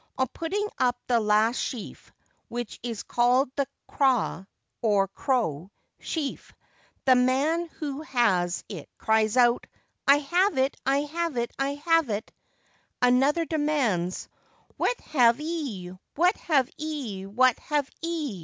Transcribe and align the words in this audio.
On 0.17 0.25
putting 0.33 0.67
up 0.79 0.97
the 1.05 1.19
last 1.19 1.57
sheaf, 1.57 2.11
which 2.47 2.79
is 2.81 3.03
called 3.03 3.51
the 3.55 3.67
craw 3.87 4.45
(or 4.81 5.07
crow) 5.09 5.69
sheaf, 5.99 6.55
the 7.05 7.13
man 7.13 7.67
who 7.73 8.01
has 8.01 8.63
it 8.67 8.89
cries 8.97 9.37
out 9.37 9.67
'I 10.07 10.17
have 10.17 10.57
it, 10.57 10.75
I 10.87 11.01
have 11.01 11.37
it, 11.37 11.51
I 11.59 11.75
have 11.75 12.09
it;' 12.09 12.31
another 12.99 13.45
demands, 13.45 14.27
'What 14.75 14.99
have 15.01 15.39
'ee, 15.39 15.91
what 16.15 16.35
have 16.37 16.67
'ee, 16.79 17.27
what 17.27 17.59
have 17.59 17.87
'ee? 18.01 18.39